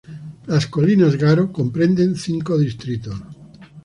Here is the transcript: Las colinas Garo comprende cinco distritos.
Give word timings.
Las 0.47 0.65
colinas 0.65 1.15
Garo 1.15 1.51
comprende 1.51 2.15
cinco 2.15 2.57
distritos. 2.57 3.21